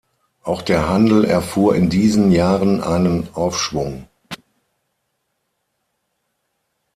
Auch 0.41 0.63
der 0.63 0.89
Handel 0.89 1.23
erfuhr 1.25 1.75
in 1.75 1.87
diesen 1.91 2.31
Jahren 2.31 2.81
einen 2.81 3.29
Aufschwung. 3.35 4.07